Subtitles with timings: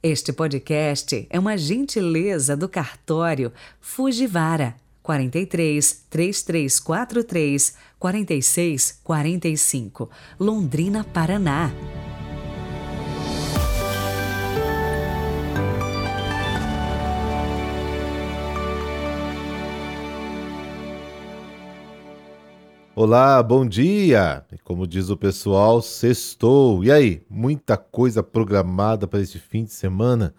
[0.00, 10.08] Este podcast é uma gentileza do cartório Fujivara 43 3343 46 45,
[10.38, 11.72] Londrina, Paraná.
[23.00, 24.44] Olá, bom dia!
[24.50, 26.82] E como diz o pessoal, sextou.
[26.82, 30.34] E aí, muita coisa programada para este fim de semana?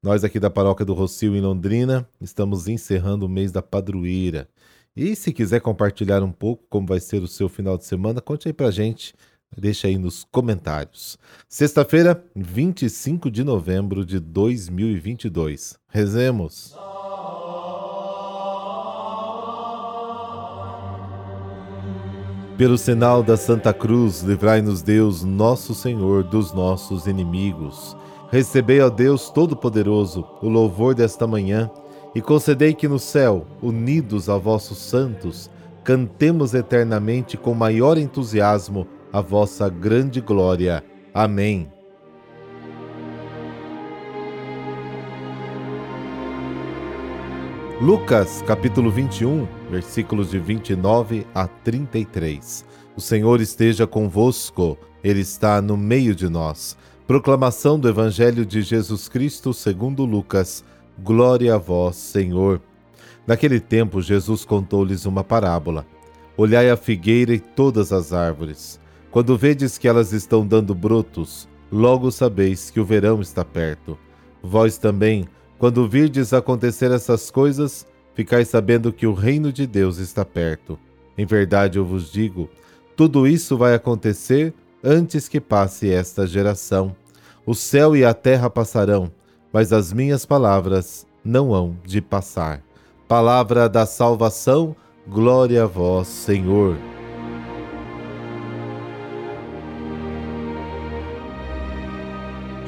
[0.00, 4.48] Nós aqui da Paróquia do Rocio em Londrina estamos encerrando o mês da padroeira.
[4.94, 8.46] E se quiser compartilhar um pouco como vai ser o seu final de semana, conte
[8.46, 9.12] aí pra gente.
[9.58, 11.18] Deixa aí nos comentários.
[11.48, 15.76] Sexta-feira, 25 de novembro de 2022.
[15.88, 16.76] Rezemos.
[22.56, 27.96] Pelo sinal da Santa Cruz, livrai-nos Deus, nosso Senhor, dos nossos inimigos.
[28.30, 31.68] Recebei, ó Deus Todo-Poderoso, o louvor desta manhã
[32.14, 35.50] e concedei que no céu, unidos a vossos santos,
[35.82, 40.84] cantemos eternamente com maior entusiasmo a vossa grande glória.
[41.12, 41.73] Amém.
[47.84, 52.64] Lucas capítulo 21, versículos de 29 a 33.
[52.96, 56.78] O Senhor esteja convosco, Ele está no meio de nós.
[57.06, 60.64] Proclamação do Evangelho de Jesus Cristo segundo Lucas.
[60.98, 62.58] Glória a vós, Senhor.
[63.26, 65.86] Naquele tempo, Jesus contou-lhes uma parábola.
[66.38, 68.80] Olhai a figueira e todas as árvores.
[69.10, 73.98] Quando vedes que elas estão dando brotos, logo sabeis que o verão está perto.
[74.42, 80.24] Vós também, quando virdes acontecer essas coisas, ficais sabendo que o reino de Deus está
[80.24, 80.78] perto.
[81.16, 82.48] Em verdade eu vos digo,
[82.96, 86.94] tudo isso vai acontecer antes que passe esta geração.
[87.46, 89.10] O céu e a terra passarão,
[89.52, 92.62] mas as minhas palavras não hão de passar.
[93.08, 94.74] Palavra da salvação,
[95.06, 96.93] glória a vós, Senhor.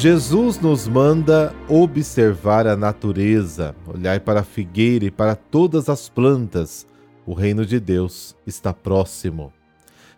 [0.00, 6.86] Jesus nos manda observar a natureza, olhar para a figueira e para todas as plantas.
[7.26, 9.52] O reino de Deus está próximo.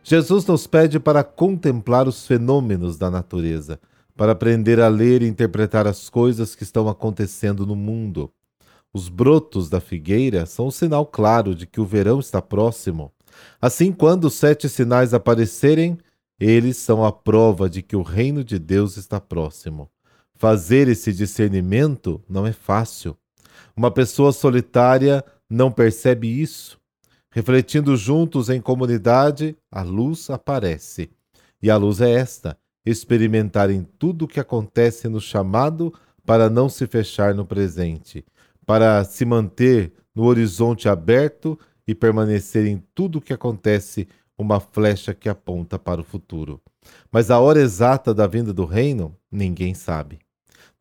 [0.00, 3.80] Jesus nos pede para contemplar os fenômenos da natureza,
[4.16, 8.30] para aprender a ler e interpretar as coisas que estão acontecendo no mundo.
[8.94, 13.10] Os brotos da figueira são um sinal claro de que o verão está próximo.
[13.60, 15.98] Assim, quando os sete sinais aparecerem,
[16.44, 19.88] eles são a prova de que o reino de Deus está próximo.
[20.34, 23.16] Fazer esse discernimento não é fácil.
[23.76, 26.80] Uma pessoa solitária não percebe isso.
[27.30, 31.10] Refletindo juntos em comunidade, a luz aparece.
[31.62, 35.94] E a luz é esta: experimentar em tudo o que acontece no chamado
[36.26, 38.24] para não se fechar no presente,
[38.66, 44.08] para se manter no horizonte aberto e permanecer em tudo o que acontece
[44.42, 46.60] uma flecha que aponta para o futuro.
[47.10, 50.18] Mas a hora exata da vinda do reino, ninguém sabe.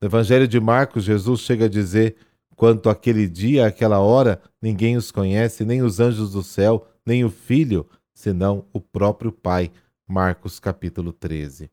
[0.02, 2.16] No Evangelho de Marcos, Jesus chega a dizer:
[2.56, 7.30] Quanto àquele dia, àquela hora, ninguém os conhece, nem os anjos do céu, nem o
[7.30, 9.72] Filho, senão o próprio Pai.
[10.08, 11.72] Marcos capítulo 13.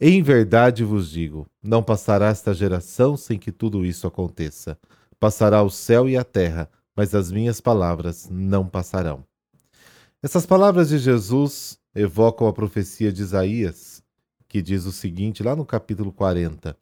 [0.00, 4.78] Em verdade vos digo: não passará esta geração sem que tudo isso aconteça.
[5.18, 9.24] Passará o céu e a terra, mas as minhas palavras não passarão.
[10.22, 14.02] Essas palavras de Jesus evocam a profecia de Isaías,
[14.46, 16.76] que diz o seguinte, lá no capítulo 40: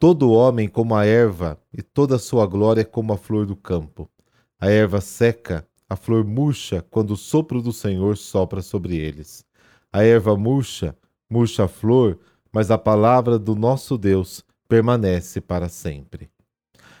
[0.00, 4.10] Todo homem como a erva, e toda a sua glória como a flor do campo.
[4.58, 9.44] A erva seca, a flor murcha, quando o sopro do Senhor sopra sobre eles.
[9.92, 10.96] A erva murcha,
[11.30, 12.18] murcha a flor,
[12.50, 16.28] mas a palavra do nosso Deus permanece para sempre.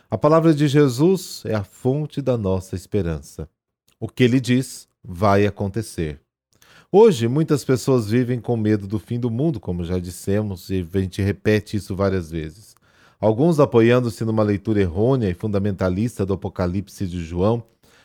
[0.08, 3.48] A palavra de Jesus é a fonte da nossa esperança.
[3.98, 6.20] O que ele diz, vai acontecer.
[6.90, 10.98] Hoje, muitas pessoas vivem com medo do fim do mundo, como já dissemos, e a
[10.98, 12.74] gente repete isso várias vezes.
[13.18, 17.62] Alguns, apoiando-se numa leitura errônea e fundamentalista do Apocalipse de João,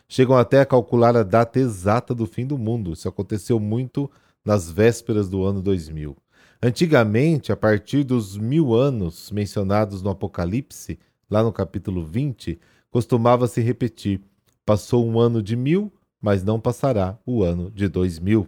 [0.08, 2.94] chegam até a calcular a data exata do fim do mundo.
[2.94, 4.10] Isso aconteceu muito
[4.46, 6.16] nas vésperas do ano 2000.
[6.62, 10.98] Antigamente, a partir dos mil anos mencionados no Apocalipse,
[11.30, 12.60] lá no capítulo 20,
[12.90, 14.22] costumava se repetir:
[14.66, 15.92] passou um ano de mil,
[16.22, 18.48] mas não passará o ano de 2000.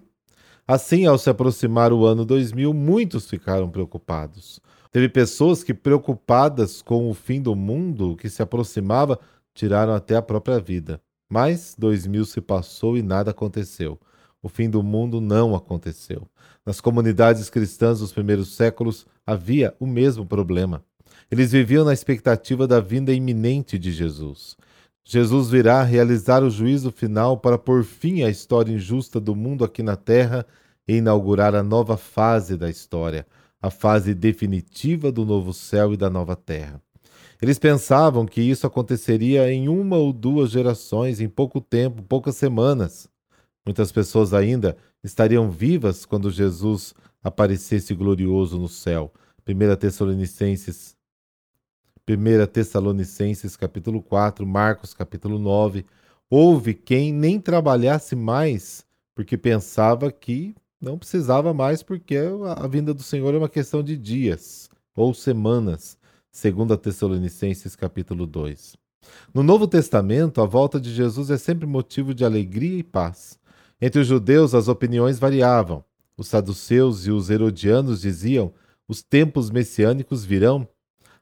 [0.68, 4.60] Assim, ao se aproximar o ano 2000, muitos ficaram preocupados.
[4.92, 9.19] Teve pessoas que, preocupadas com o fim do mundo que se aproximava,
[9.54, 11.01] tiraram até a própria vida.
[11.30, 14.00] Mas 2000 se passou e nada aconteceu.
[14.42, 16.27] O fim do mundo não aconteceu.
[16.65, 20.83] Nas comunidades cristãs dos primeiros séculos havia o mesmo problema.
[21.30, 24.57] Eles viviam na expectativa da vinda iminente de Jesus.
[25.04, 29.81] Jesus virá realizar o juízo final para pôr fim à história injusta do mundo aqui
[29.81, 30.46] na terra
[30.88, 33.25] e inaugurar a nova fase da história,
[33.62, 36.81] a fase definitiva do novo céu e da nova terra.
[37.42, 43.10] Eles pensavam que isso aconteceria em uma ou duas gerações, em pouco tempo, poucas semanas.
[43.66, 46.94] Muitas pessoas ainda estariam vivas quando Jesus
[47.24, 49.13] aparecesse glorioso no céu.
[49.48, 50.96] 1 Tessalonicenses
[52.10, 55.86] 1 Tessalonicenses capítulo 4, Marcos capítulo 9.
[56.28, 58.84] Houve quem nem trabalhasse mais,
[59.14, 62.18] porque pensava que não precisava mais, porque
[62.58, 65.98] a vinda do Senhor é uma questão de dias ou semanas
[66.32, 68.76] segundo a Tessalonicenses capítulo 2.
[69.34, 73.38] No Novo Testamento, a volta de Jesus é sempre motivo de alegria e paz.
[73.80, 75.84] Entre os judeus, as opiniões variavam.
[76.18, 78.54] Os saduceus e os herodianos diziam:
[78.88, 80.68] os tempos messiânicos virão.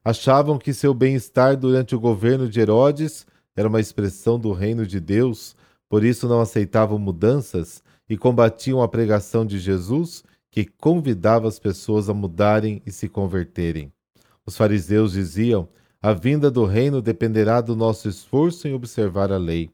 [0.08, 5.02] Achavam que seu bem-estar durante o governo de Herodes era uma expressão do reino de
[5.02, 5.54] Deus,
[5.90, 12.08] por isso não aceitavam mudanças e combatiam a pregação de Jesus, que convidava as pessoas
[12.08, 13.92] a mudarem e se converterem.
[14.46, 15.68] Os fariseus diziam:
[16.02, 19.70] a vinda do reino dependerá do nosso esforço em observar a lei.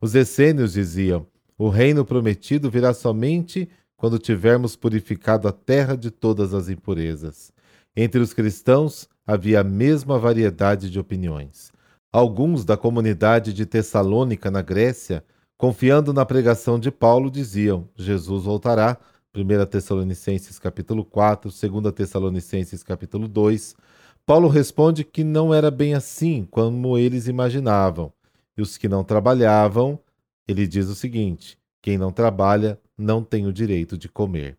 [0.00, 1.24] Os essênios diziam:
[1.56, 7.52] o reino prometido virá somente quando tivermos purificado a terra de todas as impurezas.
[7.94, 11.70] Entre os cristãos havia a mesma variedade de opiniões.
[12.10, 15.22] Alguns da comunidade de Tessalônica, na Grécia,
[15.58, 18.96] confiando na pregação de Paulo, diziam: Jesus voltará.
[19.36, 23.76] 1 Tessalonicenses capítulo 4, 2 Tessalonicenses capítulo 2,
[24.24, 28.10] Paulo responde que não era bem assim como eles imaginavam.
[28.56, 30.00] E os que não trabalhavam,
[30.48, 34.56] ele diz o seguinte: quem não trabalha não tem o direito de comer.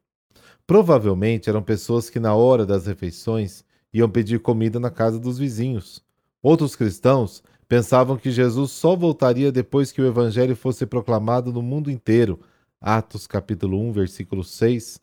[0.68, 6.04] Provavelmente eram pessoas que, na hora das refeições, iam pedir comida na casa dos vizinhos.
[6.42, 11.92] Outros cristãos pensavam que Jesus só voltaria depois que o evangelho fosse proclamado no mundo
[11.92, 12.40] inteiro.
[12.82, 15.00] Atos capítulo 1, versículo 6.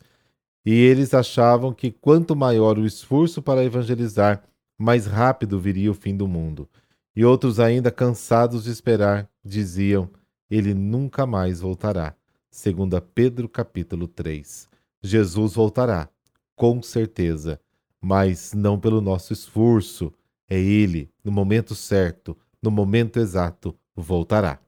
[0.65, 4.43] E eles achavam que quanto maior o esforço para evangelizar,
[4.77, 6.67] mais rápido viria o fim do mundo.
[7.15, 10.09] E outros, ainda cansados de esperar, diziam:
[10.51, 12.15] Ele nunca mais voltará.
[12.49, 14.67] Segundo Pedro capítulo 3.
[15.01, 16.09] Jesus voltará,
[16.55, 17.59] com certeza,
[18.01, 20.13] mas não pelo nosso esforço.
[20.49, 24.59] É ele, no momento certo, no momento exato, voltará.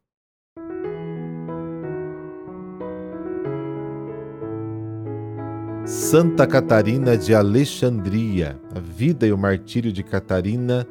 [5.86, 8.60] Santa Catarina de Alexandria.
[8.76, 10.86] A vida e o martírio de Catarina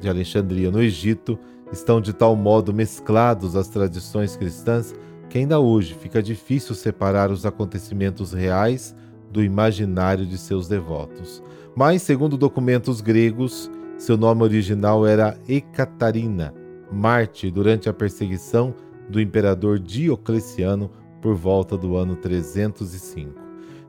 [0.00, 1.38] de Alexandria no Egito
[1.72, 4.94] estão de tal modo mesclados às tradições cristãs
[5.28, 8.94] que ainda hoje fica difícil separar os acontecimentos reais
[9.30, 11.42] do imaginário de seus devotos.
[11.78, 16.52] Mas, segundo documentos gregos, seu nome original era Ecatarina,
[16.90, 18.74] Marte durante a perseguição
[19.08, 20.90] do imperador Diocleciano
[21.22, 23.32] por volta do ano 305.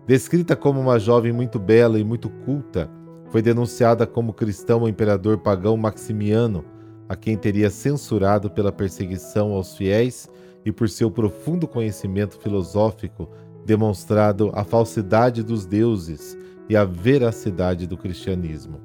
[0.06, 2.88] Descrita como uma jovem muito bela e muito culta,
[3.32, 6.64] foi denunciada como cristão ao imperador pagão Maximiano,
[7.10, 10.30] a quem teria censurado pela perseguição aos fiéis
[10.64, 13.28] e por seu profundo conhecimento filosófico,
[13.66, 16.38] demonstrado a falsidade dos deuses
[16.70, 18.80] e a veracidade do cristianismo.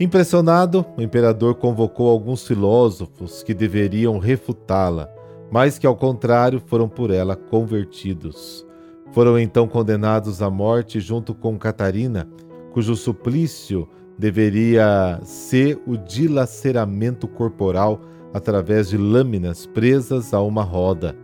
[0.00, 5.08] Impressionado, o imperador convocou alguns filósofos que deveriam refutá-la,
[5.50, 8.64] mas que, ao contrário, foram por ela convertidos.
[9.12, 12.28] Foram então condenados à morte junto com Catarina,
[12.72, 18.00] cujo suplício deveria ser o dilaceramento corporal
[18.32, 21.16] através de lâminas presas a uma roda.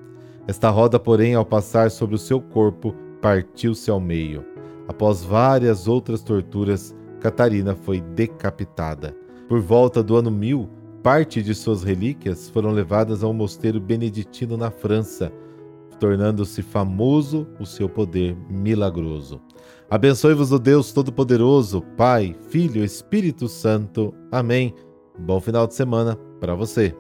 [0.47, 4.54] Esta roda, porém, ao passar sobre o seu corpo, partiu-se ao meio.
[4.89, 9.17] Após várias outras torturas, Catarina foi decapitada.
[9.49, 10.69] Por volta do ano 1000,
[11.03, 15.33] parte de suas relíquias foram levadas a um mosteiro beneditino na França,
[15.99, 19.41] tornando-se famoso o seu poder milagroso.
[19.89, 24.15] Abençoe-vos o Deus Todo-Poderoso, Pai, Filho Espírito Santo.
[24.31, 24.75] Amém.
[25.19, 26.95] Bom final de semana para você.